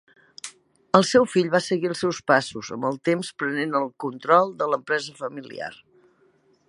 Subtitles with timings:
[0.99, 4.69] El seu fill va seguir els seus passos, amb el temps prenent el control de
[4.73, 5.71] l'empresa familiar.